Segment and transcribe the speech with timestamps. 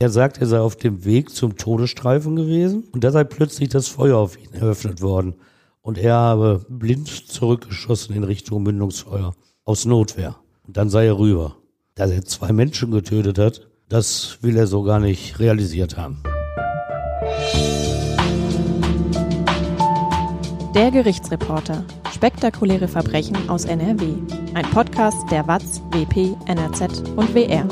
[0.00, 3.86] Er sagt, er sei auf dem Weg zum Todesstreifen gewesen und da sei plötzlich das
[3.86, 5.36] Feuer auf ihn eröffnet worden
[5.82, 9.34] und er habe blind zurückgeschossen in Richtung Mündungsfeuer
[9.64, 10.36] aus Notwehr.
[10.66, 11.56] Und dann sei er rüber.
[11.94, 16.22] Dass er zwei Menschen getötet hat, das will er so gar nicht realisiert haben.
[20.74, 21.84] Der Gerichtsreporter.
[22.12, 24.14] Spektakuläre Verbrechen aus NRW.
[24.54, 27.68] Ein Podcast der WAZ, WP, NRZ und WR.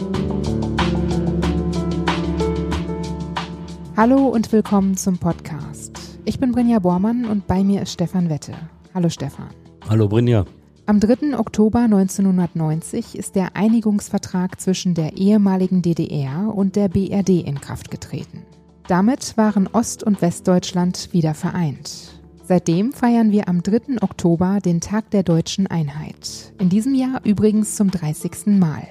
[3.95, 5.93] Hallo und willkommen zum Podcast.
[6.25, 8.55] Ich bin Brinja Bormann und bei mir ist Stefan Wette.
[8.95, 9.51] Hallo Stefan.
[9.87, 10.47] Hallo Brinja.
[10.87, 11.39] Am 3.
[11.39, 18.45] Oktober 1990 ist der Einigungsvertrag zwischen der ehemaligen DDR und der BRD in Kraft getreten.
[18.89, 22.19] Damit waren Ost- und Westdeutschland wieder vereint.
[22.45, 24.01] Seitdem feiern wir am 3.
[24.01, 26.55] Oktober den Tag der deutschen Einheit.
[26.59, 28.59] In diesem Jahr übrigens zum 30.
[28.59, 28.89] Mal.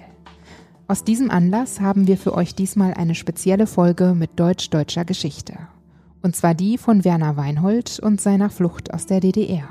[0.91, 5.53] Aus diesem Anlass haben wir für euch diesmal eine spezielle Folge mit deutsch-deutscher Geschichte.
[6.21, 9.69] Und zwar die von Werner Weinhold und seiner Flucht aus der DDR.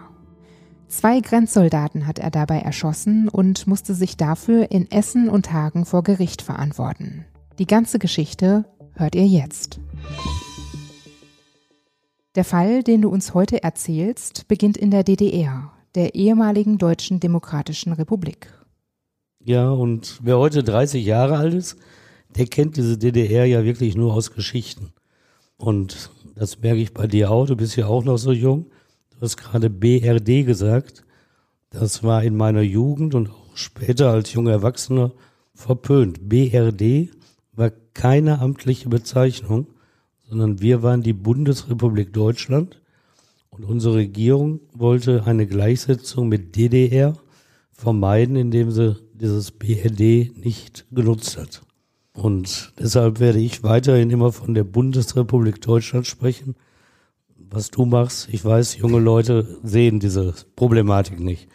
[0.89, 6.03] Zwei Grenzsoldaten hat er dabei erschossen und musste sich dafür in Essen und Hagen vor
[6.05, 7.27] Gericht verantworten.
[7.59, 9.79] Die ganze Geschichte hört ihr jetzt.
[12.35, 17.93] Der Fall, den du uns heute erzählst, beginnt in der DDR, der ehemaligen Deutschen Demokratischen
[17.93, 18.60] Republik.
[19.45, 21.77] Ja, und wer heute 30 Jahre alt ist,
[22.37, 24.93] der kennt diese DDR ja wirklich nur aus Geschichten.
[25.57, 28.67] Und das merke ich bei dir auch, du bist ja auch noch so jung.
[29.11, 31.05] Du hast gerade BRD gesagt.
[31.71, 35.13] Das war in meiner Jugend und auch später als junger Erwachsener
[35.55, 36.29] verpönt.
[36.29, 37.11] BRD
[37.53, 39.67] war keine amtliche Bezeichnung
[40.31, 42.81] sondern wir waren die Bundesrepublik Deutschland
[43.51, 47.19] und unsere Regierung wollte eine Gleichsetzung mit DDR
[47.73, 51.63] vermeiden, indem sie dieses BRD nicht genutzt hat.
[52.13, 56.57] Und deshalb werde ich weiterhin immer von der Bundesrepublik Deutschland sprechen.
[57.37, 61.49] Was du machst, ich weiß, junge Leute sehen diese Problematik nicht.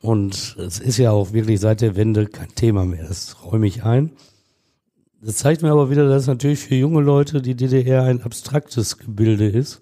[0.00, 3.06] Und es ist ja auch wirklich seit der Wende kein Thema mehr.
[3.06, 4.12] Das räume ich ein.
[5.20, 9.48] Das zeigt mir aber wieder, dass natürlich für junge Leute die DDR ein abstraktes Gebilde
[9.48, 9.80] ist.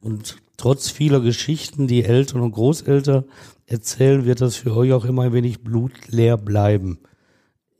[0.00, 3.24] Und trotz vieler Geschichten, die Eltern und Großeltern
[3.66, 6.98] erzählen, wird das für euch auch immer ein wenig blutleer bleiben.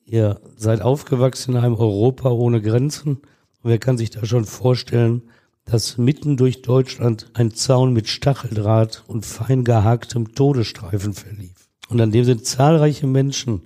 [0.05, 3.17] Ihr seid aufgewachsen in einem Europa ohne Grenzen.
[3.63, 5.23] Und wer kann sich da schon vorstellen,
[5.65, 11.69] dass mitten durch Deutschland ein Zaun mit Stacheldraht und fein gehaktem Todesstreifen verlief.
[11.89, 13.63] Und an dem sind zahlreiche Menschen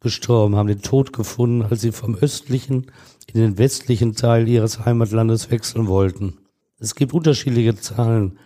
[0.00, 2.90] gestorben, haben den Tod gefunden, als sie vom östlichen
[3.26, 6.38] in den westlichen Teil ihres Heimatlandes wechseln wollten.
[6.84, 8.38] Es gibt unterschiedliche Zahlen.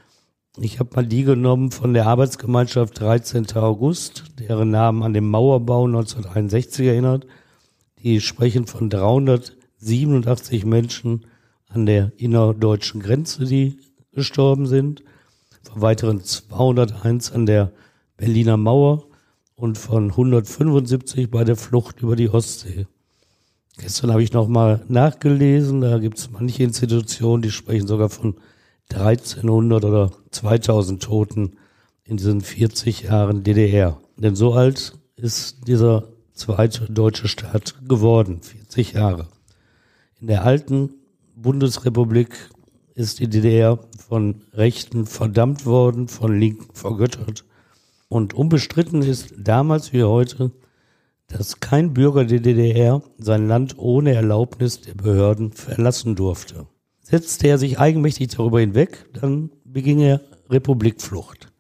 [0.58, 3.48] Ich habe mal die genommen von der Arbeitsgemeinschaft 13.
[3.56, 7.26] August, deren Namen an den Mauerbau 1961 erinnert.
[8.00, 11.26] Die sprechen von 387 Menschen
[11.66, 13.80] an der innerdeutschen Grenze, die
[14.12, 15.02] gestorben sind,
[15.64, 17.72] von weiteren 201 an der
[18.16, 19.08] Berliner Mauer
[19.56, 22.86] und von 175 bei der Flucht über die Ostsee.
[23.78, 28.34] Gestern habe ich nochmal nachgelesen, da gibt es manche Institutionen, die sprechen sogar von
[28.92, 31.52] 1300 oder 2000 Toten
[32.04, 34.00] in diesen 40 Jahren DDR.
[34.16, 39.28] Denn so alt ist dieser zweite deutsche Staat geworden, 40 Jahre.
[40.20, 40.94] In der alten
[41.36, 42.50] Bundesrepublik
[42.94, 43.78] ist die DDR
[44.08, 47.44] von Rechten verdammt worden, von Linken vergöttert.
[48.08, 50.50] Und unbestritten ist damals wie heute,
[51.28, 56.66] dass kein Bürger der DDR sein Land ohne Erlaubnis der Behörden verlassen durfte.
[57.02, 61.52] Setzte er sich eigenmächtig darüber hinweg, dann beging er Republikflucht.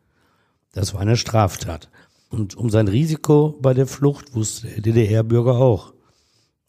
[0.72, 1.90] Das war eine Straftat.
[2.30, 5.94] Und um sein Risiko bei der Flucht wusste der DDR-Bürger auch.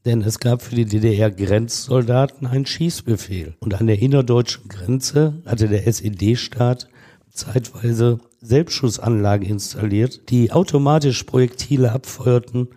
[0.05, 3.55] Denn es gab für die DDR-Grenzsoldaten einen Schießbefehl.
[3.59, 6.88] Und an der innerdeutschen Grenze hatte der SED-Staat
[7.31, 12.69] zeitweise Selbstschussanlage installiert, die automatisch Projektile abfeuerten,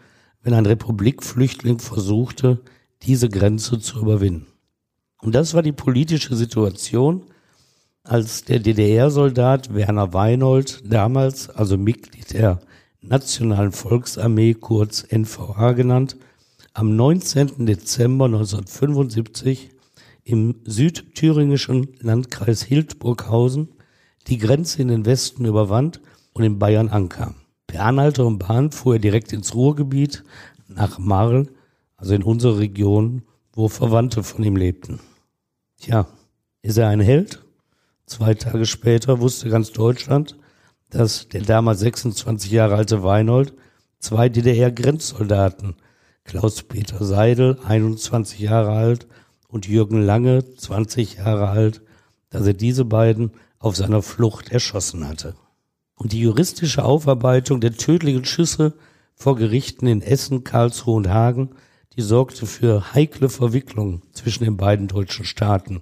[0.42, 2.60] wenn ein Republikflüchtling versuchte,
[3.02, 4.46] diese Grenze zu überwinden.
[5.20, 7.24] Und das war die politische Situation,
[8.04, 12.60] als der DDR-Soldat Werner Weinhold, damals also Mitglied der
[13.00, 16.16] Nationalen Volksarmee, kurz NVA genannt,
[16.74, 17.66] am 19.
[17.66, 19.70] Dezember 1975
[20.24, 23.68] im südthüringischen Landkreis Hildburghausen
[24.28, 26.00] die Grenze in den Westen überwand
[26.32, 27.34] und in Bayern ankam.
[27.72, 30.24] Per Anhalter und Bahn fuhr er direkt ins Ruhrgebiet
[30.68, 31.48] nach Marl,
[31.96, 33.22] also in unsere Region,
[33.54, 35.00] wo Verwandte von ihm lebten.
[35.80, 36.06] Tja,
[36.60, 37.42] ist er ein Held?
[38.04, 40.36] Zwei Tage später wusste ganz Deutschland,
[40.90, 43.54] dass der damals 26 Jahre alte Weinhold
[44.00, 45.76] zwei DDR-Grenzsoldaten,
[46.24, 49.06] Klaus-Peter Seidel, 21 Jahre alt,
[49.48, 51.80] und Jürgen Lange, 20 Jahre alt,
[52.28, 55.36] dass er diese beiden auf seiner Flucht erschossen hatte.
[56.02, 58.74] Und die juristische Aufarbeitung der tödlichen Schüsse
[59.14, 61.50] vor Gerichten in Essen, Karlsruhe und Hagen,
[61.94, 65.80] die sorgte für heikle Verwicklungen zwischen den beiden deutschen Staaten.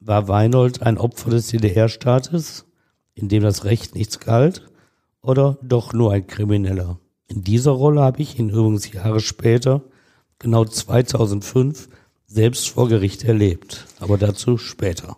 [0.00, 2.66] War Weinhold ein Opfer des DDR-Staates,
[3.14, 4.66] in dem das Recht nichts galt,
[5.22, 6.98] oder doch nur ein Krimineller?
[7.28, 9.82] In dieser Rolle habe ich ihn übrigens Jahre später,
[10.40, 11.88] genau 2005,
[12.26, 13.86] selbst vor Gericht erlebt.
[14.00, 15.16] Aber dazu später.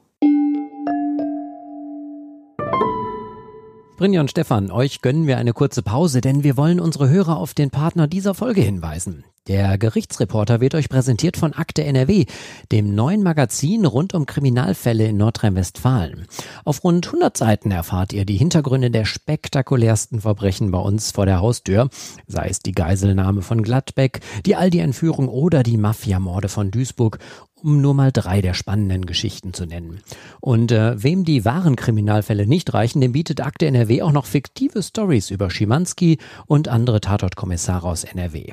[3.98, 7.52] Brinja und Stefan, euch gönnen wir eine kurze Pause, denn wir wollen unsere Hörer auf
[7.52, 9.24] den Partner dieser Folge hinweisen.
[9.48, 12.26] Der Gerichtsreporter wird euch präsentiert von Akte NRW,
[12.70, 16.26] dem neuen Magazin rund um Kriminalfälle in Nordrhein-Westfalen.
[16.64, 21.40] Auf rund 100 Seiten erfahrt ihr die Hintergründe der spektakulärsten Verbrechen bei uns vor der
[21.40, 21.88] Haustür,
[22.26, 27.18] sei es die Geiselnahme von Gladbeck, die Aldi-Entführung oder die Mafiamorde von Duisburg
[27.60, 29.98] um nur mal drei der spannenden Geschichten zu nennen.
[30.40, 34.80] Und äh, wem die wahren Kriminalfälle nicht reichen, dem bietet Akte NRW auch noch fiktive
[34.80, 38.52] Stories über Schimanski und andere Tatortkommissare aus NRW.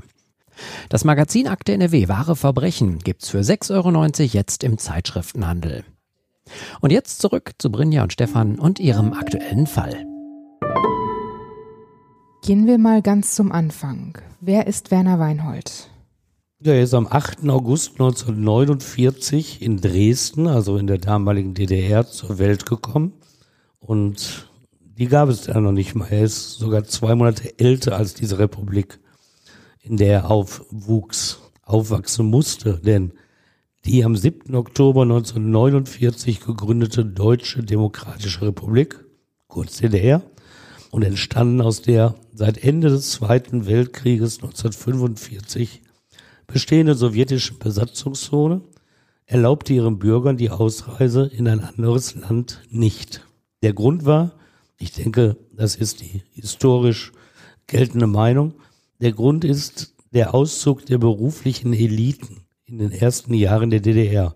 [0.89, 5.83] Das Magazin Akte NRW Wahre Verbrechen gibt's für 6,90 Euro jetzt im Zeitschriftenhandel.
[6.81, 10.05] Und jetzt zurück zu Brinja und Stefan und ihrem aktuellen Fall.
[12.43, 14.19] Gehen wir mal ganz zum Anfang.
[14.39, 15.89] Wer ist Werner Weinhold?
[16.63, 17.49] Er ist am 8.
[17.49, 23.13] August 1949 in Dresden, also in der damaligen DDR, zur Welt gekommen.
[23.79, 24.47] Und
[24.79, 26.07] die gab es da noch nicht mal.
[26.09, 28.99] Er ist sogar zwei Monate älter als diese Republik,
[29.85, 32.79] in der er aufwuchs, aufwachsen musste.
[32.83, 33.13] Denn
[33.85, 34.55] die am 7.
[34.55, 39.05] Oktober 1949 gegründete Deutsche Demokratische Republik,
[39.47, 40.23] kurz DDR,
[40.91, 45.81] und entstanden aus der seit Ende des Zweiten Weltkrieges 1945
[46.47, 48.61] bestehende sowjetische Besatzungszone
[49.25, 53.25] erlaubte ihren Bürgern die Ausreise in ein anderes Land nicht.
[53.61, 54.33] Der Grund war,
[54.77, 57.11] ich denke, das ist die historisch
[57.67, 58.53] geltende Meinung,
[58.99, 64.35] der Grund ist der Auszug der beruflichen Eliten in den ersten Jahren der DDR.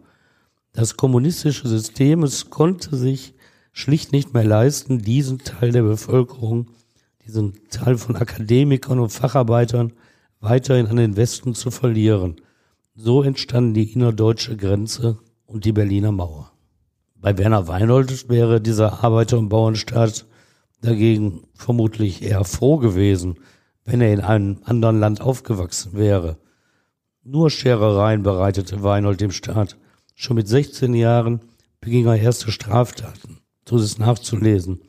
[0.73, 3.33] Das kommunistische System, es konnte sich
[3.71, 6.67] schlicht nicht mehr leisten, diesen Teil der Bevölkerung,
[7.25, 9.93] diesen Teil von Akademikern und Facharbeitern
[10.41, 12.41] weiterhin an den Westen zu verlieren.
[12.95, 16.51] So entstanden die innerdeutsche Grenze und die Berliner Mauer.
[17.15, 20.25] Bei Werner Weinhold wäre dieser Arbeiter- und Bauernstaat
[20.81, 23.37] dagegen vermutlich eher froh gewesen,
[23.89, 26.37] wenn er in einem anderen Land aufgewachsen wäre.
[27.23, 29.77] Nur Scherereien bereitete Weinhold dem Staat.
[30.13, 31.41] Schon mit 16 Jahren
[31.81, 33.39] beging er erste Straftaten.
[33.67, 34.81] So ist es nachzulesen.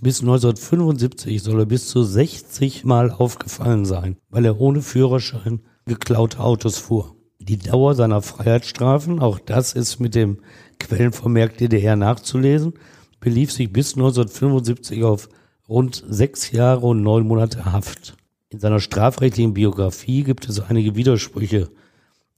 [0.00, 6.40] Bis 1975 soll er bis zu 60 Mal aufgefallen sein, weil er ohne Führerschein geklaute
[6.40, 7.14] Autos fuhr.
[7.38, 10.38] Die Dauer seiner Freiheitsstrafen, auch das ist mit dem
[10.80, 12.74] Quellenvermerk DDR nachzulesen,
[13.20, 15.28] belief sich bis 1975 auf
[15.68, 18.17] rund sechs Jahre und neun Monate Haft.
[18.50, 21.68] In seiner strafrechtlichen Biografie gibt es einige Widersprüche.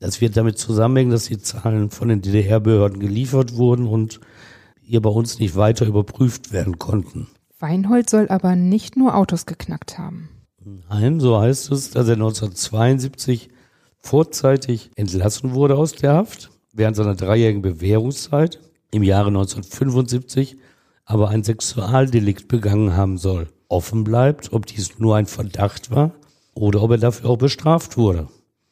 [0.01, 4.21] Das wird damit zusammenhängen, dass die Zahlen von den DDR-Behörden geliefert wurden und
[4.81, 7.29] hier bei uns nicht weiter überprüft werden konnten.
[7.61, 10.31] Weinhold soll aber nicht nur Autos geknackt haben.
[10.89, 13.51] Nein, so heißt es, dass er 1972
[14.01, 18.59] vorzeitig entlassen wurde aus der Haft während seiner dreijährigen Bewährungszeit
[18.91, 20.57] im Jahre 1975
[21.05, 23.49] aber ein Sexualdelikt begangen haben soll.
[23.71, 26.13] Offen bleibt, ob dies nur ein Verdacht war
[26.55, 28.29] oder ob er dafür auch bestraft wurde.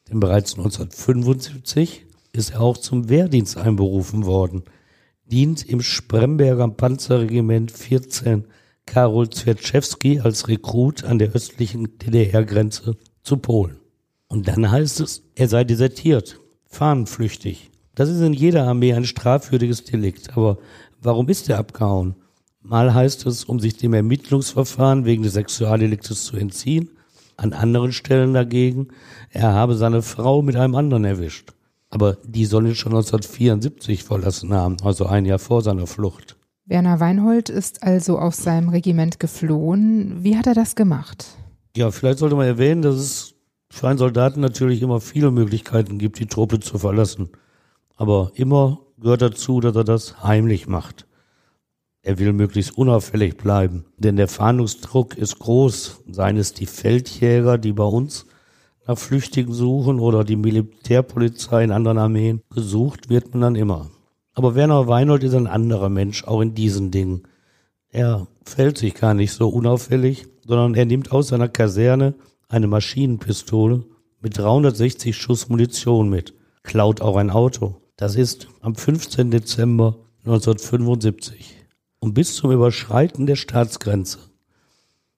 [0.09, 4.63] Denn bereits 1975 ist er auch zum Wehrdienst einberufen worden,
[5.25, 8.45] dient im Spremberger Panzerregiment 14
[8.85, 13.79] Karol Zwierczewski als Rekrut an der östlichen DDR-Grenze zu Polen.
[14.27, 17.71] Und dann heißt es, er sei desertiert, fahnenflüchtig.
[17.95, 20.37] Das ist in jeder Armee ein strafwürdiges Delikt.
[20.37, 20.57] Aber
[21.01, 22.15] warum ist er abgehauen?
[22.61, 26.89] Mal heißt es, um sich dem Ermittlungsverfahren wegen des Sexualdeliktes zu entziehen.
[27.37, 28.89] An anderen Stellen dagegen,
[29.29, 31.53] er habe seine Frau mit einem anderen erwischt.
[31.89, 36.35] Aber die soll ihn schon 1974 verlassen haben, also ein Jahr vor seiner Flucht.
[36.65, 40.23] Werner Weinhold ist also aus seinem Regiment geflohen.
[40.23, 41.25] Wie hat er das gemacht?
[41.75, 43.35] Ja, vielleicht sollte man erwähnen, dass es
[43.71, 47.29] für einen Soldaten natürlich immer viele Möglichkeiten gibt, die Truppe zu verlassen.
[47.95, 51.07] Aber immer gehört dazu, dass er das heimlich macht.
[52.01, 56.03] Er will möglichst unauffällig bleiben, denn der Fahndungsdruck ist groß.
[56.09, 58.25] Seien es die Feldjäger, die bei uns
[58.87, 62.41] nach Flüchtigen suchen oder die Militärpolizei in anderen Armeen.
[62.49, 63.89] Gesucht wird man dann immer.
[64.33, 67.23] Aber Werner Weinhold ist ein anderer Mensch, auch in diesen Dingen.
[67.89, 72.15] Er fällt sich gar nicht so unauffällig, sondern er nimmt aus seiner Kaserne
[72.47, 73.83] eine Maschinenpistole
[74.21, 77.81] mit 360 Schuss Munition mit, klaut auch ein Auto.
[77.97, 79.31] Das ist am 15.
[79.31, 81.58] Dezember 1975.
[81.99, 84.19] Und bis zum Überschreiten der Staatsgrenze.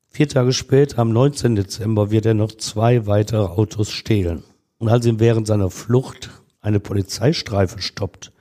[0.08, 1.56] Vier Tage später, am 19.
[1.56, 4.44] Dezember, wird er noch zwei weitere Autos stehlen.
[4.78, 8.32] Und als ihm während seiner Flucht eine Polizeistreife stoppt,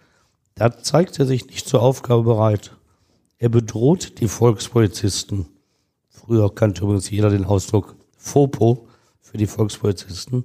[0.54, 2.76] da zeigt er sich nicht zur Aufgabe bereit.
[3.38, 5.46] Er bedroht die Volkspolizisten.
[6.08, 8.86] Früher kannte übrigens jeder den Ausdruck FOPO
[9.20, 10.44] für die Volkspolizisten.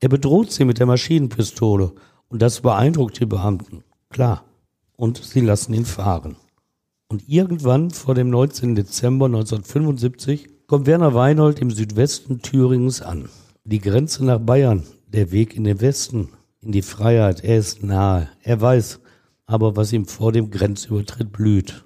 [0.00, 1.92] Er bedroht sie mit der Maschinenpistole
[2.28, 3.84] und das beeindruckt die Beamten.
[4.10, 4.44] Klar.
[4.96, 6.36] Und sie lassen ihn fahren.
[7.14, 8.74] Und irgendwann vor dem 19.
[8.74, 13.28] Dezember 1975 kommt Werner Weinhold im Südwesten Thüringens an.
[13.62, 16.30] Die Grenze nach Bayern der Weg in den Westen,
[16.60, 18.30] in die Freiheit, er ist nahe.
[18.42, 18.98] Er weiß
[19.46, 21.84] aber, was ihm vor dem Grenzübertritt blüht.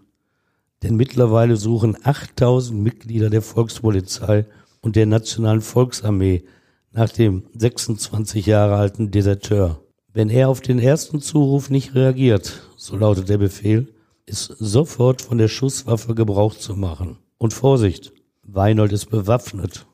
[0.83, 4.47] Denn mittlerweile suchen 8000 Mitglieder der Volkspolizei
[4.81, 6.45] und der Nationalen Volksarmee
[6.91, 9.79] nach dem 26 Jahre alten Deserteur.
[10.11, 13.93] Wenn er auf den ersten Zuruf nicht reagiert, so lautet der Befehl,
[14.29, 17.19] ist sofort von der Schusswaffe Gebrauch zu machen.
[17.39, 19.87] Und Vorsicht, Weinold ist bewaffnet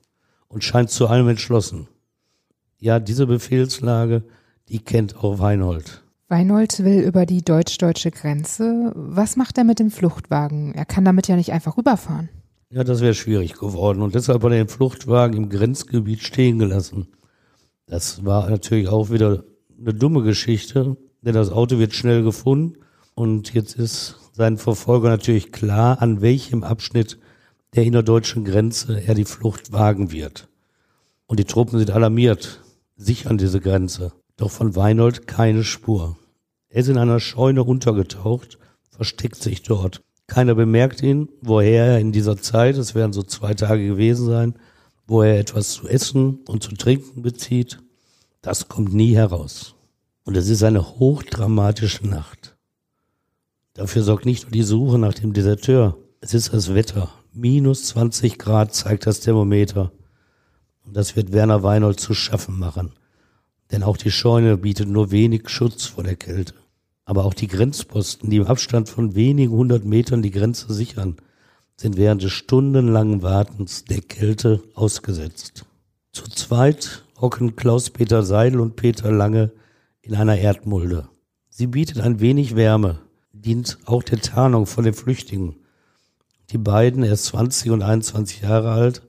[0.49, 1.88] und scheint zu allem entschlossen.
[2.79, 4.25] Ja, diese Befehlslage,
[4.69, 6.05] die kennt auch Weinhold.
[6.29, 8.93] Weinold will über die deutsch-deutsche Grenze.
[8.95, 10.75] Was macht er mit dem Fluchtwagen?
[10.75, 12.29] Er kann damit ja nicht einfach rüberfahren.
[12.71, 17.09] Ja, das wäre schwierig geworden und deshalb hat er den Fluchtwagen im Grenzgebiet stehen gelassen.
[17.87, 19.45] Das war natürlich auch wieder
[19.79, 22.79] eine dumme Geschichte, denn das Auto wird schnell gefunden
[23.14, 27.19] und jetzt ist sein Verfolger natürlich klar, an welchem Abschnitt
[27.75, 30.49] der innerdeutschen Grenze er die Flucht wagen wird.
[31.26, 32.61] Und die Truppen sind alarmiert
[32.97, 34.12] sichern diese Grenze.
[34.37, 36.17] Doch von Weinold keine Spur.
[36.69, 38.59] Er ist in einer Scheune untergetaucht,
[38.91, 40.03] versteckt sich dort.
[40.26, 44.55] Keiner bemerkt ihn, woher er in dieser Zeit, es werden so zwei Tage gewesen sein,
[45.07, 47.79] wo er etwas zu essen und zu trinken bezieht.
[48.41, 49.75] Das kommt nie heraus.
[50.25, 52.53] Und es ist eine hochdramatische Nacht.
[53.75, 57.12] Dafür sorgt nicht nur die Suche nach dem Deserteur, es ist das Wetter.
[57.33, 59.90] Minus 20 Grad zeigt das Thermometer.
[60.85, 62.93] Und das wird Werner Weinhold zu schaffen machen.
[63.73, 66.54] Denn auch die Scheune bietet nur wenig Schutz vor der Kälte.
[67.04, 71.16] Aber auch die Grenzposten, die im Abstand von wenigen hundert Metern die Grenze sichern,
[71.76, 75.66] sind während des stundenlangen Wartens der Kälte ausgesetzt.
[76.12, 79.50] Zu zweit hocken Klaus-Peter Seidel und Peter Lange
[80.00, 81.09] in einer Erdmulde.
[81.50, 83.00] Sie bietet ein wenig Wärme,
[83.44, 85.56] dient auch der Tarnung vor den Flüchtigen.
[86.50, 89.02] Die beiden, erst 20 und 21 Jahre alt,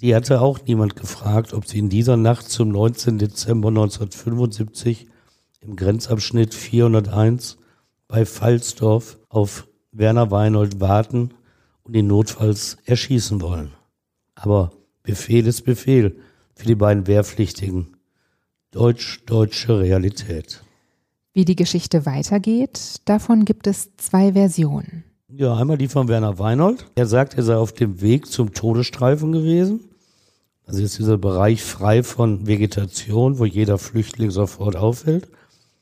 [0.00, 3.18] die hatte auch niemand gefragt, ob sie in dieser Nacht zum 19.
[3.18, 5.06] Dezember 1975
[5.60, 7.56] im Grenzabschnitt 401
[8.08, 11.30] bei Pfalzdorf auf Werner Weinhold warten
[11.82, 13.72] und ihn notfalls erschießen wollen.
[14.34, 14.72] Aber
[15.02, 16.20] Befehl ist Befehl
[16.54, 17.96] für die beiden Wehrpflichtigen.
[18.72, 20.62] Deutsch-deutsche Realität.
[21.36, 25.04] Wie die Geschichte weitergeht, davon gibt es zwei Versionen.
[25.28, 26.90] Ja, einmal die von Werner Weinhold.
[26.94, 29.80] Er sagt, er sei auf dem Weg zum Todesstreifen gewesen.
[30.64, 35.28] Also ist dieser Bereich frei von Vegetation, wo jeder Flüchtling sofort auffällt.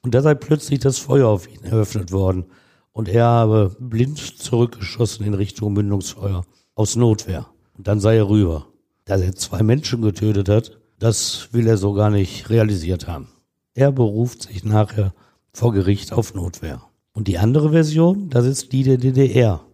[0.02, 2.46] Und da sei plötzlich das Feuer auf ihn eröffnet worden.
[2.90, 6.44] Und er habe blind zurückgeschossen in Richtung Mündungsfeuer.
[6.74, 7.46] Aus Notwehr.
[7.78, 8.66] Und dann sei er rüber.
[9.04, 13.28] Dass er zwei Menschen getötet hat, das will er so gar nicht realisiert haben.
[13.74, 15.14] Er beruft sich nachher
[15.54, 16.82] vor Gericht auf Notwehr.
[17.12, 19.64] Und die andere Version, das ist die der DDR.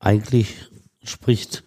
[0.00, 0.68] Eigentlich
[1.02, 1.64] spricht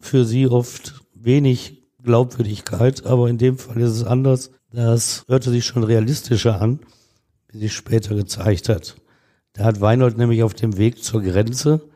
[0.00, 4.50] für sie oft wenig Glaubwürdigkeit, aber in dem Fall ist es anders.
[4.72, 6.80] Das hörte sich schon realistischer an,
[7.48, 8.96] wie sich später gezeigt hat.
[9.52, 11.88] Da hat Weinhold nämlich auf dem Weg zur Grenze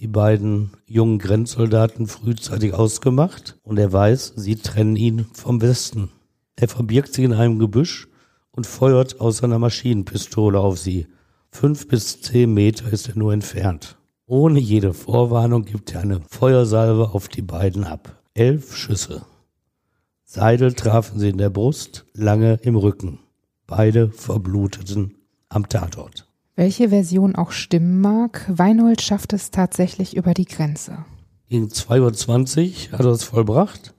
[0.00, 6.10] die beiden jungen Grenzsoldaten frühzeitig ausgemacht und er weiß, sie trennen ihn vom Westen.
[6.56, 8.08] Er verbirgt sich in einem Gebüsch
[8.52, 11.06] und feuert aus seiner Maschinenpistole auf sie.
[11.50, 13.98] Fünf bis zehn Meter ist er nur entfernt.
[14.26, 18.22] Ohne jede Vorwarnung gibt er eine Feuersalve auf die beiden ab.
[18.34, 19.26] Elf Schüsse.
[20.24, 23.18] Seidel trafen sie in der Brust, lange im Rücken.
[23.66, 25.16] Beide verbluteten
[25.50, 26.26] am Tatort.
[26.56, 31.04] Welche Version auch stimmen mag, Weinhold schafft es tatsächlich über die Grenze.
[31.48, 33.94] Gegen 2.20 Uhr hat er es vollbracht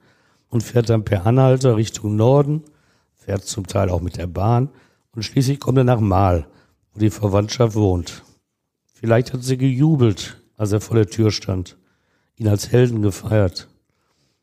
[0.48, 2.62] und fährt dann per Anhalter Richtung Norden,
[3.24, 4.68] fährt zum Teil auch mit der Bahn
[5.12, 6.46] und schließlich kommt er nach Mahl,
[6.92, 8.22] wo die Verwandtschaft wohnt.
[8.92, 11.76] Vielleicht hat sie gejubelt, als er vor der Tür stand,
[12.36, 13.68] ihn als Helden gefeiert.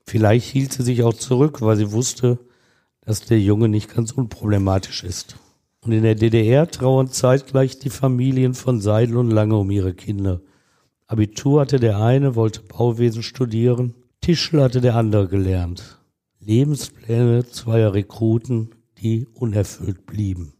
[0.05, 2.39] Vielleicht hielt sie sich auch zurück, weil sie wusste,
[3.01, 5.35] dass der Junge nicht ganz unproblematisch ist.
[5.81, 10.41] Und in der DDR trauern zeitgleich die Familien von Seidel und Lange um ihre Kinder.
[11.07, 16.00] Abitur hatte der eine, wollte Bauwesen studieren, Tischler hatte der andere gelernt.
[16.43, 20.53] Lebenspläne zweier Rekruten, die unerfüllt blieben.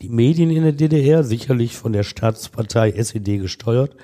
[0.00, 3.96] Die Medien in der DDR, sicherlich von der Staatspartei SED gesteuert,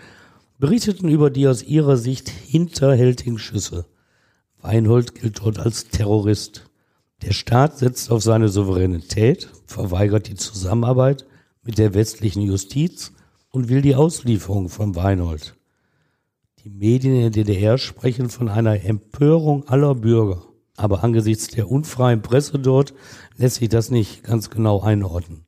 [0.58, 3.86] berichteten über die aus ihrer Sicht hinterhältigen Schüsse.
[4.60, 6.70] Weinhold gilt dort als Terrorist.
[7.22, 11.26] Der Staat setzt auf seine Souveränität, verweigert die Zusammenarbeit
[11.62, 13.12] mit der westlichen Justiz
[13.50, 15.54] und will die Auslieferung von Weinhold.
[16.64, 20.51] Die Medien in der DDR sprechen von einer Empörung aller Bürger.
[20.76, 22.94] Aber angesichts der unfreien Presse dort
[23.36, 25.46] lässt sich das nicht ganz genau einordnen.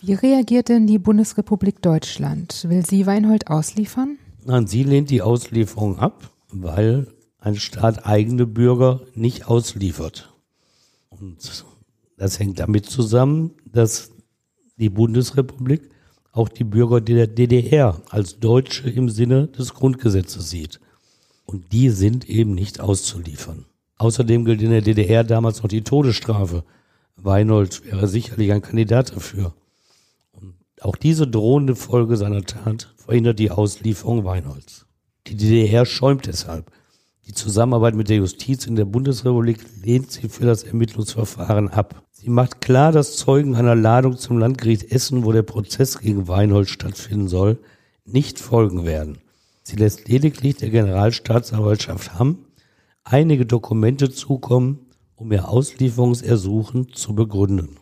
[0.00, 2.66] Wie reagiert denn die Bundesrepublik Deutschland?
[2.68, 4.18] Will sie Weinhold ausliefern?
[4.44, 10.32] Nein, sie lehnt die Auslieferung ab, weil ein Staat eigene Bürger nicht ausliefert.
[11.08, 11.64] Und
[12.16, 14.10] das hängt damit zusammen, dass
[14.76, 15.90] die Bundesrepublik
[16.32, 20.80] auch die Bürger der DDR als Deutsche im Sinne des Grundgesetzes sieht.
[21.46, 23.64] Und die sind eben nicht auszuliefern.
[23.98, 26.64] Außerdem gilt in der DDR damals noch die Todesstrafe.
[27.16, 29.54] Weinhold wäre sicherlich ein Kandidat dafür.
[30.32, 34.86] Und auch diese drohende Folge seiner Tat verhindert die Auslieferung Weinholds.
[35.26, 36.70] Die DDR schäumt deshalb.
[37.26, 42.02] Die Zusammenarbeit mit der Justiz in der Bundesrepublik lehnt sie für das Ermittlungsverfahren ab.
[42.12, 46.68] Sie macht klar, dass Zeugen einer Ladung zum Landgericht Essen, wo der Prozess gegen Weinhold
[46.68, 47.58] stattfinden soll,
[48.04, 49.18] nicht folgen werden.
[49.62, 52.45] Sie lässt lediglich der Generalstaatsanwaltschaft Hamm
[53.06, 54.80] einige Dokumente zukommen,
[55.14, 57.78] um ihr Auslieferungsersuchen zu begründen.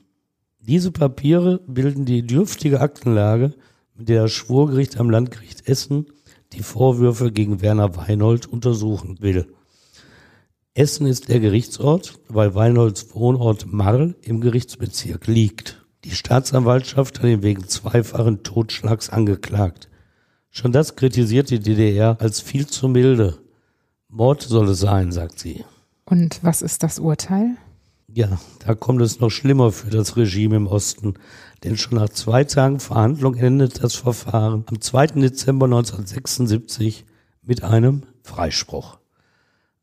[0.61, 3.54] Diese Papiere bilden die dürftige Aktenlage,
[3.95, 6.07] mit der das Schwurgericht am Landgericht Essen
[6.52, 9.47] die Vorwürfe gegen Werner Weinhold untersuchen will.
[10.75, 15.85] Essen ist der Gerichtsort, weil Weinholds Wohnort Marl im Gerichtsbezirk liegt.
[16.04, 19.88] Die Staatsanwaltschaft hat ihn wegen zweifachen Totschlags angeklagt.
[20.50, 23.38] Schon das kritisiert die DDR als viel zu milde.
[24.14, 25.64] Mord soll es sein, sagt sie.
[26.04, 27.56] Und was ist das Urteil?
[28.06, 31.14] Ja, da kommt es noch schlimmer für das Regime im Osten.
[31.64, 35.06] Denn schon nach zwei Tagen Verhandlung endet das Verfahren am 2.
[35.18, 37.06] Dezember 1976
[37.42, 38.98] mit einem Freispruch.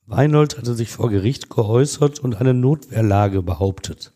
[0.06, 4.14] Weinhold hatte sich vor Gericht geäußert und eine Notwehrlage behauptet.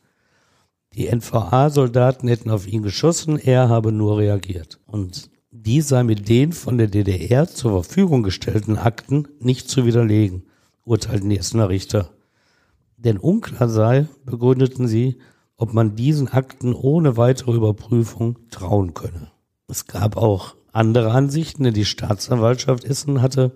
[0.93, 4.79] Die NVA-Soldaten hätten auf ihn geschossen, er habe nur reagiert.
[4.85, 5.29] Und
[5.65, 10.43] dies sei mit den von der DDR zur Verfügung gestellten Akten nicht zu widerlegen,
[10.83, 12.11] urteilten die Essener Richter.
[12.97, 15.17] Denn unklar sei, begründeten sie,
[15.57, 19.31] ob man diesen Akten ohne weitere Überprüfung trauen könne.
[19.67, 23.53] Es gab auch andere Ansichten, denn die Staatsanwaltschaft Essen hatte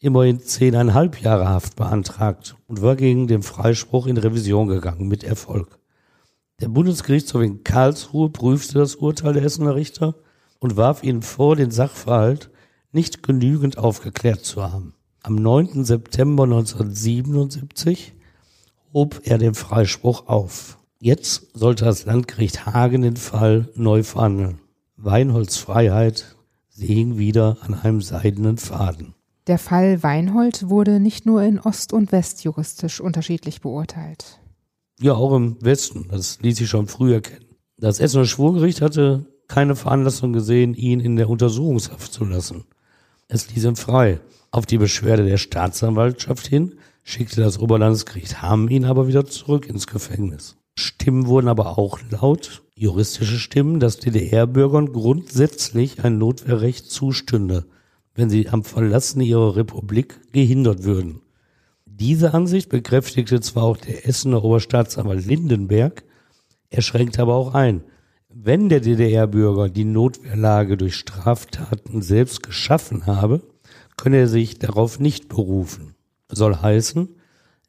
[0.00, 5.78] immerhin zehneinhalb Jahre Haft beantragt und war gegen den Freispruch in Revision gegangen mit Erfolg.
[6.60, 10.16] Der Bundesgerichtshof in Karlsruhe prüfte das Urteil der Essener Richter
[10.66, 12.50] und warf ihnen vor, den Sachverhalt
[12.90, 14.94] nicht genügend aufgeklärt zu haben.
[15.22, 15.84] Am 9.
[15.84, 18.14] September 1977
[18.92, 20.78] hob er den Freispruch auf.
[20.98, 24.58] Jetzt sollte das Landgericht Hagen den Fall neu verhandeln.
[24.96, 26.36] Weinholds Freiheit
[26.76, 29.14] hing wieder an einem seidenen Faden.
[29.46, 34.40] Der Fall Weinhold wurde nicht nur in Ost und West juristisch unterschiedlich beurteilt.
[34.98, 36.08] Ja, auch im Westen.
[36.10, 37.44] Das ließ sich schon früher kennen.
[37.78, 42.64] Das Essener Schwurgericht hatte keine Veranlassung gesehen, ihn in der Untersuchungshaft zu lassen.
[43.28, 44.20] Es ließ ihn frei.
[44.50, 49.86] Auf die Beschwerde der Staatsanwaltschaft hin schickte das Oberlandesgericht Hamm ihn aber wieder zurück ins
[49.86, 50.56] Gefängnis.
[50.78, 57.66] Stimmen wurden aber auch laut, juristische Stimmen, dass DDR-Bürgern grundsätzlich ein Notwehrrecht zustünde,
[58.14, 61.22] wenn sie am Verlassen ihrer Republik gehindert würden.
[61.86, 66.04] Diese Ansicht bekräftigte zwar auch der Essener Oberstaatsanwalt Lindenberg,
[66.68, 67.82] er schränkte aber auch ein.
[68.28, 73.42] Wenn der DDR-Bürger die Notwehrlage durch Straftaten selbst geschaffen habe,
[73.96, 75.94] könne er sich darauf nicht berufen.
[76.28, 77.16] Soll heißen,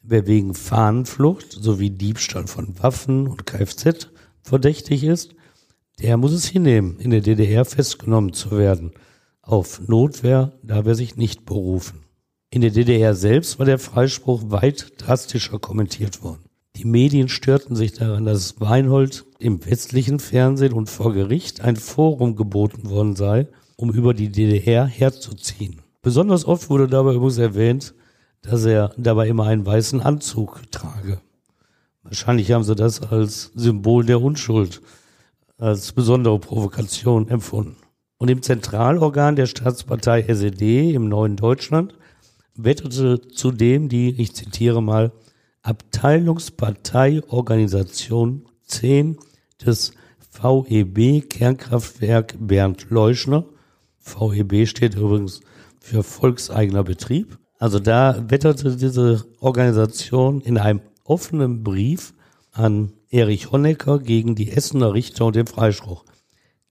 [0.09, 4.07] Wer wegen Fahnenflucht sowie Diebstahl von Waffen und Kfz
[4.41, 5.35] verdächtig ist,
[5.99, 8.93] der muss es hinnehmen, in der DDR festgenommen zu werden.
[9.41, 12.05] Auf Notwehr darf er sich nicht berufen.
[12.49, 16.46] In der DDR selbst war der Freispruch weit drastischer kommentiert worden.
[16.77, 22.35] Die Medien störten sich daran, dass Weinhold im westlichen Fernsehen und vor Gericht ein Forum
[22.35, 25.81] geboten worden sei, um über die DDR herzuziehen.
[26.03, 27.95] Besonders oft wurde dabei übrigens erwähnt,
[28.43, 31.19] dass er dabei immer einen weißen Anzug trage.
[32.03, 34.81] Wahrscheinlich haben sie das als Symbol der Unschuld,
[35.57, 37.77] als besondere Provokation empfunden.
[38.19, 41.95] Und im Zentralorgan der Staatspartei SED im neuen Deutschland
[42.53, 45.11] wetterte zudem die, ich zitiere mal,
[45.67, 49.17] Abteilungsparteiorganisation 10
[49.65, 49.91] des
[50.31, 53.45] VEB Kernkraftwerk Bernd Leuschner.
[53.99, 55.41] VEB steht übrigens
[55.79, 62.13] für Volkseigener Betrieb also da wetterte diese Organisation in einem offenen Brief
[62.51, 66.03] an Erich Honecker gegen die Essener Richter und den Freispruch.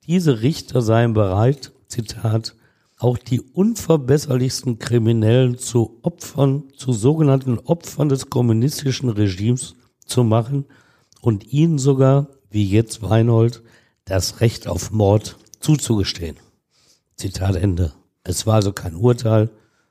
[0.07, 2.55] Diese Richter seien bereit, Zitat,
[2.99, 10.65] auch die unverbesserlichsten Kriminellen zu Opfern, zu sogenannten Opfern des kommunistischen Regimes zu machen
[11.21, 13.63] und ihnen sogar, wie jetzt Weinhold,
[14.05, 16.37] das Recht auf Mord zuzugestehen.
[17.17, 17.93] Zitat Ende.
[18.25, 19.51] Es war also kein Urteil,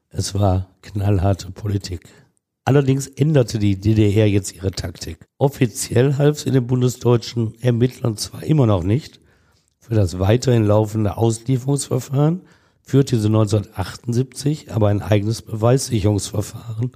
[0.09, 2.07] es war knallharte Politik.
[2.63, 5.27] Allerdings änderte die DDR jetzt ihre Taktik.
[5.37, 9.19] Offiziell half sie den bundesdeutschen Ermittlern zwar immer noch nicht,
[9.79, 12.41] für das weiterhin laufende Auslieferungsverfahren
[12.85, 16.91] führte sie 1978 aber ein eigenes Beweissicherungsverfahren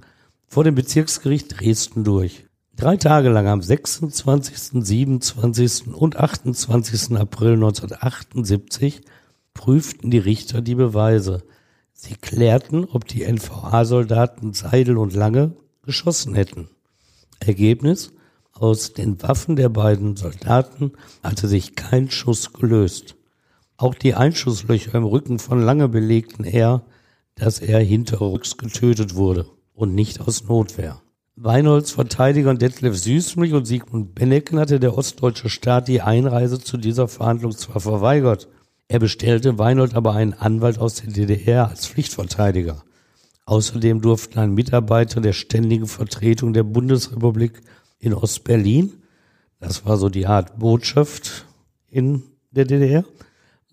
[0.46, 2.46] vor dem Bezirksgericht Dresden durch.
[2.76, 5.88] Drei Tage lang am 26., 27.
[5.88, 7.16] und 28.
[7.18, 9.02] April 1978
[9.52, 11.42] prüften die Richter die Beweise.
[11.92, 16.68] Sie klärten, ob die NVA-Soldaten Seidel und Lange geschossen hätten.
[17.40, 18.12] Ergebnis?
[18.52, 23.16] Aus den Waffen der beiden Soldaten hatte sich kein Schuss gelöst.
[23.80, 26.82] Auch die Einschusslöcher im Rücken von Lange belegten er,
[27.34, 31.00] dass er hinterrücks getötet wurde und nicht aus Notwehr.
[31.36, 37.08] Weinholds Verteidiger Detlef Süßmilch und Sigmund Bennecken hatte der ostdeutsche Staat die Einreise zu dieser
[37.08, 38.48] Verhandlung zwar verweigert,
[38.88, 42.84] er bestellte Weinhold aber einen Anwalt aus der DDR als Pflichtverteidiger.
[43.46, 47.62] Außerdem durften ein Mitarbeiter der ständigen Vertretung der Bundesrepublik
[47.98, 48.92] in Ostberlin,
[49.58, 51.46] das war so die Art Botschaft
[51.88, 53.04] in der DDR,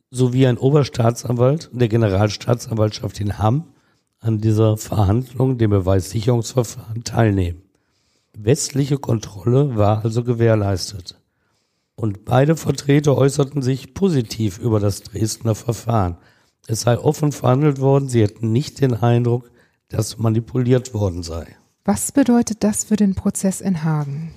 [0.10, 3.66] sowie ein Oberstaatsanwalt der Generalstaatsanwaltschaft in Hamm
[4.20, 7.62] an dieser Verhandlung, dem Beweissicherungsverfahren, teilnehmen.
[8.38, 11.20] Westliche Kontrolle war also gewährleistet.
[11.96, 16.18] Und beide Vertreter äußerten sich positiv über das Dresdner Verfahren.
[16.68, 19.50] Es sei offen verhandelt worden, sie hätten nicht den Eindruck,
[19.90, 21.56] dass manipuliert worden sei.
[21.86, 24.34] Was bedeutet das für den Prozess in Hagen?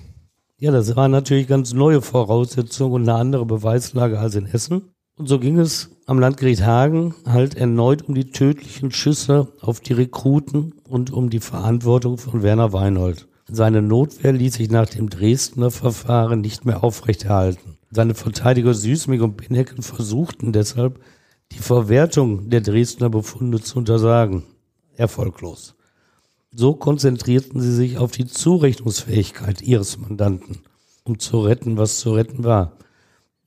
[0.57, 4.90] Ja, das war natürlich ganz neue Voraussetzungen und eine andere Beweislage als in Essen.
[5.17, 9.93] Und so ging es am Landgericht Hagen halt erneut um die tödlichen Schüsse auf die
[9.93, 13.27] Rekruten und um die Verantwortung von Werner Weinhold.
[13.47, 17.77] Seine Notwehr ließ sich nach dem Dresdner Verfahren nicht mehr aufrechterhalten.
[17.91, 20.99] Seine Verteidiger Süßmig und Benecken versuchten deshalb,
[21.51, 24.43] die Verwertung der Dresdner Befunde zu untersagen.
[24.95, 25.75] Erfolglos.
[26.53, 30.59] So konzentrierten sie sich auf die Zurechnungsfähigkeit ihres Mandanten,
[31.03, 32.77] um zu retten, was zu retten war.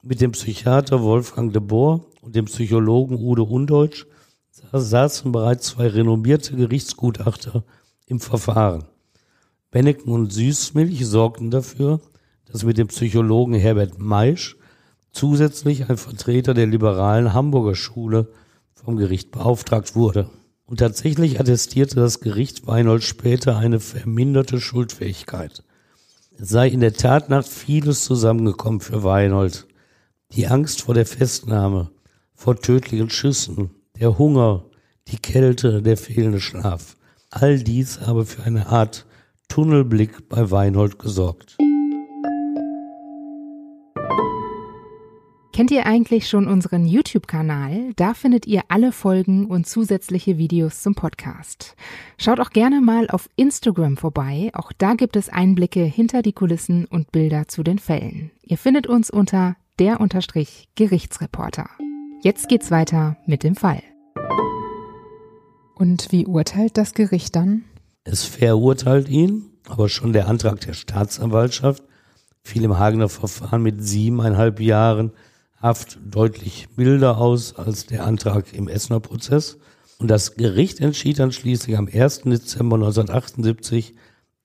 [0.07, 4.05] Mit dem Psychiater Wolfgang de Boer und dem Psychologen Udo Undeutsch
[4.71, 7.65] saßen bereits zwei renommierte Gerichtsgutachter
[8.05, 8.85] im Verfahren.
[9.71, 12.03] Bennecken und Süßmilch sorgten dafür,
[12.45, 14.59] dass mit dem Psychologen Herbert Maisch
[15.11, 18.29] zusätzlich ein Vertreter der liberalen Hamburger Schule
[18.75, 20.29] vom Gericht beauftragt wurde.
[20.67, 25.65] Und tatsächlich attestierte das Gericht Weinhold später eine verminderte Schuldfähigkeit.
[26.37, 29.67] Es sei in der Tatnacht vieles zusammengekommen für Weinhold.
[30.37, 31.93] Die Angst vor der Festnahme,
[32.35, 33.71] vor tödlichen Schüssen,
[34.01, 34.65] der Hunger,
[35.07, 36.97] die Kälte, der fehlende Schlaf.
[37.31, 39.07] All dies habe für eine Art
[39.47, 41.57] Tunnelblick bei Weinhold gesorgt.
[45.53, 47.93] Kennt ihr eigentlich schon unseren YouTube-Kanal?
[47.95, 51.77] Da findet ihr alle Folgen und zusätzliche Videos zum Podcast.
[52.19, 54.51] Schaut auch gerne mal auf Instagram vorbei.
[54.53, 58.33] Auch da gibt es Einblicke hinter die Kulissen und Bilder zu den Fällen.
[58.43, 61.69] Ihr findet uns unter der Unterstrich Gerichtsreporter.
[62.23, 63.83] Jetzt geht's weiter mit dem Fall.
[65.75, 67.65] Und wie urteilt das Gericht dann?
[68.05, 71.83] Es verurteilt ihn, aber schon der Antrag der Staatsanwaltschaft
[72.45, 75.13] fiel im Hagener Verfahren mit siebeneinhalb Jahren
[75.65, 79.57] Haft deutlich milder aus als der Antrag im Essener Prozess.
[79.99, 82.25] Und das Gericht entschied dann schließlich am 1.
[82.25, 83.95] Dezember 1978,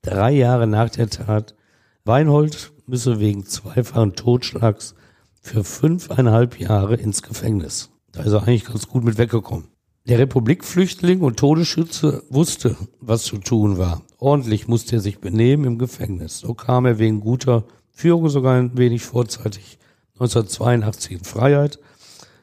[0.02, 1.56] drei Jahre nach der Tat,
[2.06, 4.96] Weinhold müsse wegen zweifachen Totschlags
[5.42, 7.90] für fünfeinhalb Jahre ins Gefängnis.
[8.12, 9.68] Da ist er eigentlich ganz gut mit weggekommen.
[10.08, 14.02] Der Republikflüchtling und Todesschütze wusste, was zu tun war.
[14.18, 16.40] Ordentlich musste er sich benehmen im Gefängnis.
[16.40, 19.78] So kam er wegen guter Führung sogar ein wenig vorzeitig
[20.14, 21.80] 1982 in Freiheit.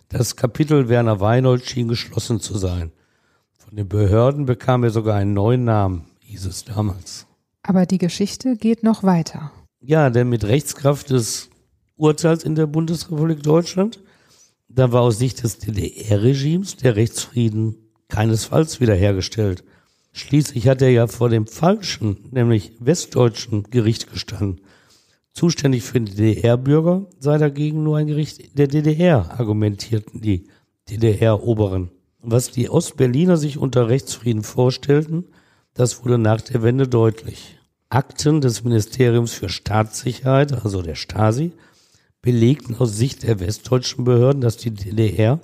[0.09, 2.93] Das Kapitel Werner Weinhold schien geschlossen zu sein.
[3.57, 7.27] Von den Behörden bekam er sogar einen neuen Namen, hieß es damals.
[7.63, 9.51] Aber die Geschichte geht noch weiter.
[9.81, 11.51] Ja, denn mit Rechtskraft des
[11.97, 14.01] Urteils in der Bundesrepublik Deutschland,
[14.69, 17.77] da war aus Sicht des DDR-Regimes der Rechtsfrieden
[18.09, 19.65] keinesfalls wiederhergestellt.
[20.13, 24.61] Schließlich hat er ja vor dem falschen, nämlich westdeutschen Gericht gestanden.
[25.33, 30.49] Zuständig für die DDR-Bürger sei dagegen nur ein Gericht der DDR, argumentierten die
[30.89, 31.91] DDR-Oberen.
[32.21, 35.25] Was die Ostberliner sich unter Rechtsfrieden vorstellten,
[35.75, 37.59] das wurde nach der Wende deutlich.
[37.89, 41.53] Akten des Ministeriums für Staatssicherheit, also der Stasi,
[42.27, 45.39] belegten aus Sicht der westdeutschen Behörden, dass die DDR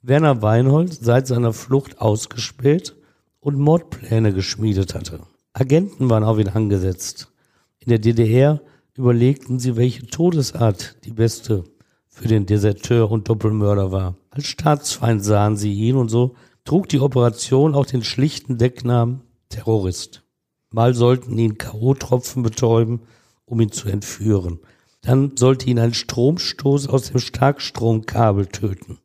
[0.00, 2.94] Werner Weinhold seit seiner Flucht ausgespäht
[3.40, 5.22] und Mordpläne geschmiedet hatte.
[5.54, 7.32] Agenten waren auf ihn angesetzt.
[7.80, 8.60] In der DDR
[8.96, 11.64] überlegten sie, welche Todesart die beste
[12.06, 14.14] für den Deserteur und Doppelmörder war.
[14.30, 20.22] Als Staatsfeind sahen sie ihn und so trug die Operation auch den schlichten Decknamen Terrorist.
[20.70, 23.00] Mal sollten ihn K.O.-Tropfen betäuben,
[23.46, 24.60] um ihn zu entführen.
[25.02, 28.98] Dann sollte ihn ein Stromstoß aus dem Starkstromkabel töten.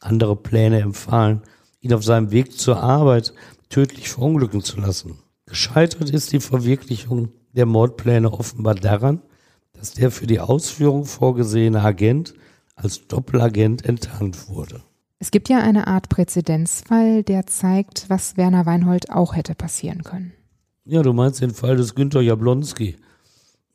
[0.00, 1.42] Andere Pläne empfahlen,
[1.80, 3.32] ihn auf seinem Weg zur Arbeit
[3.68, 5.18] tödlich verunglücken zu lassen.
[5.46, 9.22] Gescheitert ist die Verwirklichung der Mordpläne offenbar daran,
[9.72, 12.34] dass der für die Ausführung vorgesehene Agent
[12.74, 14.82] als Doppelagent enttarnt wurde.
[15.18, 20.32] Es gibt ja eine Art Präzedenzfall, der zeigt, was Werner Weinhold auch hätte passieren können.
[20.84, 22.96] Ja, du meinst den Fall des Günter Jablonski.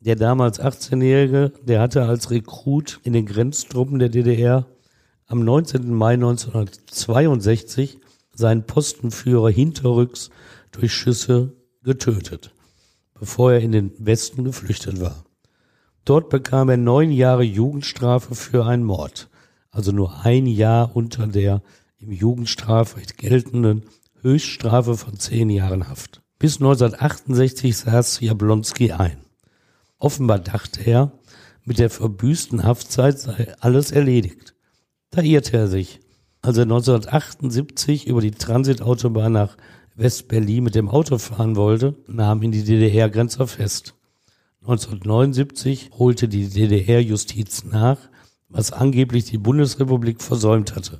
[0.04, 4.66] Der damals 18-Jährige, der hatte als Rekrut in den Grenztruppen der DDR
[5.26, 5.92] am 19.
[5.94, 7.98] Mai 1962
[8.34, 10.30] seinen Postenführer hinterrücks
[10.72, 12.52] durch Schüsse getötet,
[13.14, 15.24] bevor er in den Westen geflüchtet war.
[16.04, 19.28] Dort bekam er neun Jahre Jugendstrafe für einen Mord
[19.72, 21.62] also nur ein Jahr unter der
[21.98, 23.84] im Jugendstrafrecht geltenden
[24.20, 26.22] Höchststrafe von zehn Jahren Haft.
[26.38, 29.16] Bis 1968 saß Jablonski ein.
[30.02, 31.12] Offenbar dachte er,
[31.64, 34.52] mit der verbüßten Haftzeit sei alles erledigt.
[35.10, 36.00] Da irrte er sich.
[36.40, 39.56] Als er 1978 über die Transitautobahn nach
[39.94, 43.94] West-Berlin mit dem Auto fahren wollte, nahm ihn die DDR-Grenzer fest.
[44.62, 47.98] 1979 holte die DDR-Justiz nach
[48.48, 50.98] was angeblich die Bundesrepublik versäumt hatte.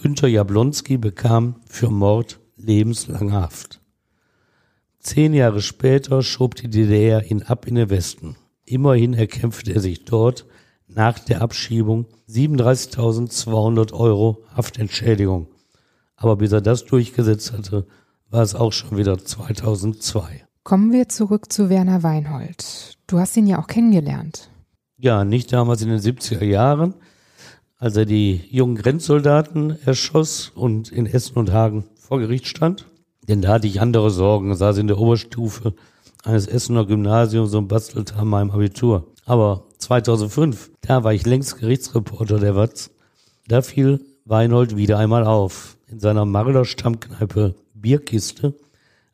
[0.00, 3.80] Günter Jablonski bekam für Mord lebenslange Haft.
[5.00, 8.36] Zehn Jahre später schob die DDR ihn ab in den Westen.
[8.66, 10.46] Immerhin erkämpfte er sich dort
[10.88, 15.48] nach der Abschiebung 37.200 Euro Haftentschädigung.
[16.16, 17.86] Aber bis er das durchgesetzt hatte,
[18.30, 20.46] war es auch schon wieder 2002.
[20.62, 22.96] Kommen wir zurück zu Werner Weinhold.
[23.06, 24.50] Du hast ihn ja auch kennengelernt.
[24.96, 26.94] Ja, nicht damals in den 70er Jahren,
[27.76, 32.86] als er die jungen Grenzsoldaten erschoss und in Essen und Hagen vor Gericht stand.
[33.28, 35.74] Denn da hatte ich andere Sorgen, saß in der Oberstufe
[36.24, 39.12] eines Essener Gymnasiums und bastelte an meinem Abitur.
[39.26, 42.90] Aber 2005, da war ich längst Gerichtsreporter der Watz,
[43.46, 45.76] da fiel Weinhold wieder einmal auf.
[45.86, 48.54] In seiner Marler Stammkneipe Bierkiste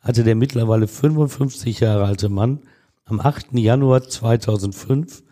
[0.00, 2.60] hatte der mittlerweile 55 Jahre alte Mann
[3.04, 3.58] am 8.
[3.58, 5.22] Januar 2005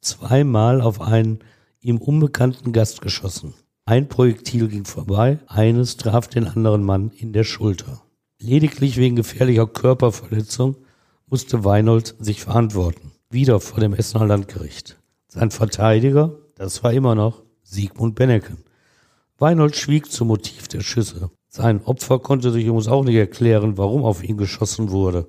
[0.00, 1.40] zweimal auf einen
[1.80, 3.54] ihm unbekannten Gast geschossen.
[3.84, 8.02] Ein Projektil ging vorbei, eines traf den anderen Mann in der Schulter.
[8.40, 10.76] Lediglich wegen gefährlicher Körperverletzung
[11.28, 13.12] musste Weinold sich verantworten.
[13.30, 14.96] Wieder vor dem Essener Landgericht.
[15.28, 18.58] Sein Verteidiger, das war immer noch Siegmund Benneken.
[19.38, 21.30] Weinold schwieg zum Motiv der Schüsse.
[21.48, 25.26] Sein Opfer konnte sich übrigens auch nicht erklären, warum auf ihn geschossen wurde.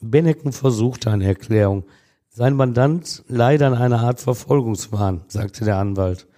[0.00, 1.84] Benneken versuchte eine Erklärung,
[2.32, 6.28] sein Mandant leide an einer Art Verfolgungswahn, sagte der Anwalt.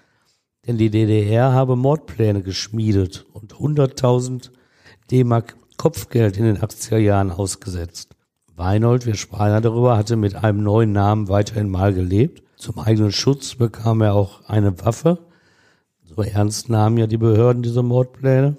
[0.67, 4.51] Denn die DDR habe Mordpläne geschmiedet und 100.000
[5.11, 8.17] D-Mark Kopfgeld in den 80er Jahren ausgesetzt.
[8.57, 12.43] Weinold, wir sprachen ja darüber, hatte mit einem neuen Namen weiterhin mal gelebt.
[12.57, 15.19] Zum eigenen Schutz bekam er auch eine Waffe.
[16.05, 18.57] So ernst nahmen ja die Behörden diese Mordpläne.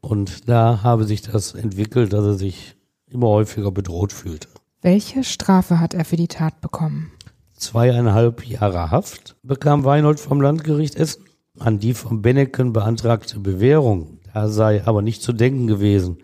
[0.00, 2.76] Und da habe sich das entwickelt, dass er sich
[3.08, 4.48] immer häufiger bedroht fühlte.
[4.82, 7.10] Welche Strafe hat er für die Tat bekommen?
[7.54, 11.24] Zweieinhalb Jahre Haft bekam Weinhold vom Landgericht Essen.
[11.58, 16.18] An die von Benneken beantragte Bewährung, da sei aber nicht zu denken gewesen,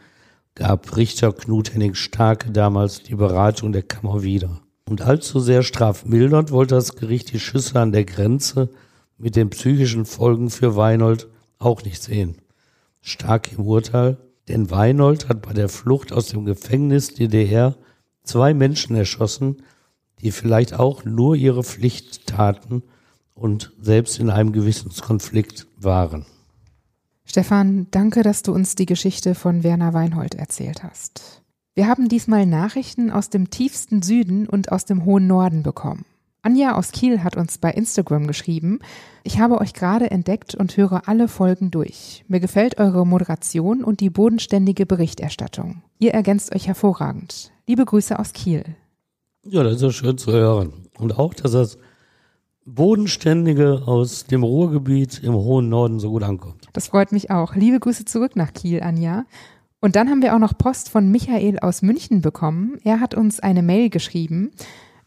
[0.54, 4.60] gab Richter Knut Henning Starke damals die Beratung der Kammer wieder.
[4.88, 8.68] Und allzu sehr strafmildernd wollte das Gericht die Schüsse an der Grenze
[9.16, 12.36] mit den psychischen Folgen für Weinold auch nicht sehen.
[13.00, 17.76] Stark im Urteil, denn Weinold hat bei der Flucht aus dem Gefängnis DDR
[18.24, 19.62] zwei Menschen erschossen,
[20.20, 22.82] die vielleicht auch nur ihre Pflicht taten
[23.34, 26.26] und selbst in einem Gewissenskonflikt waren.
[27.32, 31.40] Stefan, danke, dass du uns die Geschichte von Werner Weinhold erzählt hast.
[31.74, 36.04] Wir haben diesmal Nachrichten aus dem tiefsten Süden und aus dem hohen Norden bekommen.
[36.42, 38.80] Anja aus Kiel hat uns bei Instagram geschrieben,
[39.24, 42.22] ich habe euch gerade entdeckt und höre alle Folgen durch.
[42.28, 45.82] Mir gefällt eure Moderation und die bodenständige Berichterstattung.
[45.98, 47.50] Ihr ergänzt euch hervorragend.
[47.66, 48.62] Liebe Grüße aus Kiel.
[49.46, 50.86] Ja, das ist schön zu hören.
[50.98, 51.78] Und auch, dass das
[52.64, 56.68] Bodenständige aus dem Ruhrgebiet im hohen Norden so gut ankommt.
[56.72, 57.56] Das freut mich auch.
[57.56, 59.24] Liebe Grüße zurück nach Kiel, Anja.
[59.80, 62.78] Und dann haben wir auch noch Post von Michael aus München bekommen.
[62.84, 64.52] Er hat uns eine Mail geschrieben.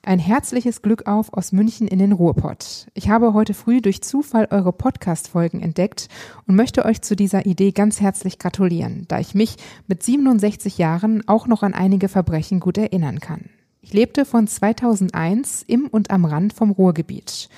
[0.04, 2.88] Ein herzliches Glück auf aus München in den Ruhrpott.
[2.94, 6.10] Ich habe heute früh durch Zufall eure Podcast-Folgen entdeckt
[6.46, 9.56] und möchte euch zu dieser Idee ganz herzlich gratulieren, da ich mich
[9.88, 13.50] mit 67 Jahren auch noch an einige Verbrechen gut erinnern kann.
[13.86, 17.50] Ich lebte von 2001 im und am Rand vom Ruhrgebiet.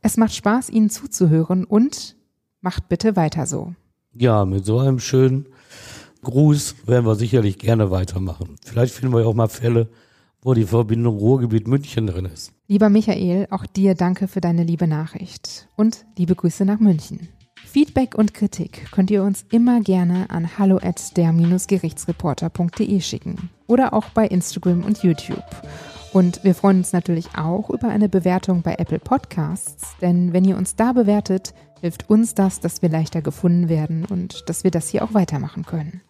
[0.00, 2.16] Es macht Spaß, Ihnen zuzuhören und
[2.62, 3.74] macht bitte weiter so.
[4.14, 5.44] Ja, mit so einem schönen
[6.22, 8.56] Gruß werden wir sicherlich gerne weitermachen.
[8.64, 9.90] Vielleicht finden wir auch mal Fälle,
[10.40, 12.54] wo die Verbindung Ruhrgebiet München drin ist.
[12.66, 17.28] Lieber Michael, auch dir danke für deine liebe Nachricht und liebe Grüße nach München.
[17.74, 24.10] Feedback und Kritik könnt ihr uns immer gerne an hallo at der-gerichtsreporter.de schicken oder auch
[24.10, 25.42] bei Instagram und YouTube.
[26.12, 30.56] Und wir freuen uns natürlich auch über eine Bewertung bei Apple Podcasts, denn wenn ihr
[30.56, 34.88] uns da bewertet, hilft uns das, dass wir leichter gefunden werden und dass wir das
[34.88, 36.00] hier auch weitermachen können.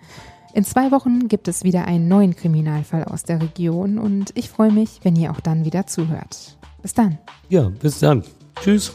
[0.52, 4.70] In zwei Wochen gibt es wieder einen neuen Kriminalfall aus der Region und ich freue
[4.70, 6.58] mich, wenn ihr auch dann wieder zuhört.
[6.82, 7.16] Bis dann.
[7.48, 8.22] Ja, bis dann.
[8.60, 8.92] Tschüss.